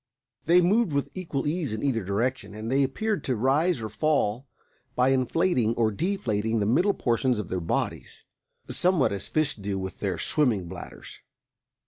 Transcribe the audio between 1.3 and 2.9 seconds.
ease in either direction, and they